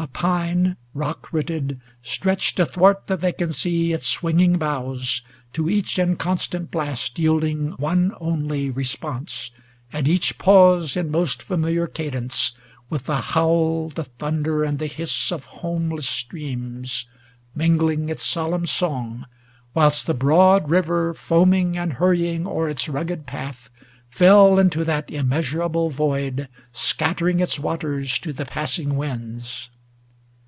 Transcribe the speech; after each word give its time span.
A 0.00 0.06
pine. 0.06 0.76
Rock 0.94 1.28
rooted, 1.32 1.80
stretched 2.02 2.60
athwart 2.60 3.08
the 3.08 3.16
vacancy 3.16 3.92
Its 3.92 4.06
swinging 4.06 4.56
boughs, 4.56 5.22
to 5.54 5.68
each 5.68 5.98
inconstant 5.98 6.70
blast 6.70 7.18
Yielding 7.18 7.72
one 7.78 8.14
only 8.20 8.70
response 8.70 9.50
at 9.92 10.06
each 10.06 10.38
pause 10.38 10.96
In 10.96 11.10
most 11.10 11.42
familiar 11.42 11.88
cadence, 11.88 12.52
with 12.88 13.06
the 13.06 13.16
howl. 13.16 13.88
The 13.88 14.04
thunder 14.04 14.62
and 14.62 14.78
the 14.78 14.86
hiss 14.86 15.32
of 15.32 15.44
homeless 15.46 16.08
streams 16.08 17.06
Mingling 17.56 18.08
its 18.08 18.24
solemn 18.24 18.66
song, 18.66 19.26
whilst 19.74 20.06
the 20.06 20.14
broad 20.14 20.70
river 20.70 21.12
Foaming 21.12 21.76
and 21.76 21.94
hurrying 21.94 22.46
o'er 22.46 22.68
its 22.68 22.88
rugged 22.88 23.26
path, 23.26 23.68
Fell 24.08 24.60
into 24.60 24.84
that 24.84 25.10
immeasurable 25.10 25.90
void, 25.90 26.48
Scattering 26.70 27.40
its 27.40 27.58
waters 27.58 28.20
to 28.20 28.32
the 28.32 28.46
passing 28.46 28.96
winds. 28.96 29.70